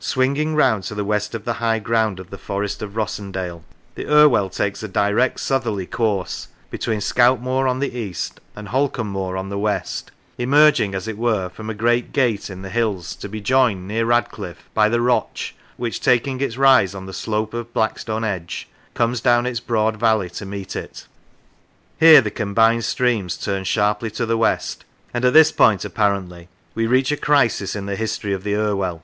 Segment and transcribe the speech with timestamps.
[0.00, 3.62] Swinging round to the west of the high ground of the Forest of Rossendale,
[3.94, 9.34] the Irwell takes a direct southerly course between Scoutmoor on the east and Holcombe Moor
[9.38, 13.30] on the west, emerging as it were from a great gate in the hills to
[13.30, 17.72] be joined, near Radcliffe, by the Roch, which, taking its rise on the slope of
[17.72, 21.06] Blackstone Edge, comes down its broad valley to meet it.
[21.98, 24.84] Here the combined streams turn sharply to the west,
[25.14, 29.02] and at this point apparently we reach a crisis in the history of the Irwell.